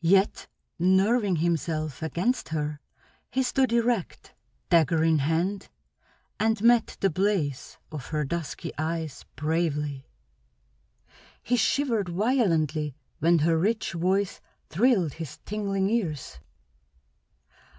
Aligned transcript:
Yet, 0.00 0.46
nerving 0.78 1.36
himself 1.36 2.02
against 2.02 2.48
her, 2.48 2.80
he 3.30 3.42
stood 3.42 3.70
erect, 3.70 4.32
dagger 4.70 5.04
in 5.04 5.18
hand, 5.18 5.68
and 6.40 6.62
met 6.62 6.96
the 7.00 7.10
blaze 7.10 7.76
of 7.92 8.06
her 8.06 8.24
dusky 8.24 8.72
eyes 8.78 9.26
bravely. 9.36 10.06
He 11.42 11.56
shivered 11.56 12.08
violently 12.08 12.94
when 13.18 13.40
her 13.40 13.58
rich 13.58 13.92
voice 13.92 14.40
thrilled 14.70 15.12
his 15.12 15.36
tingling 15.44 15.90
ears. 15.90 16.38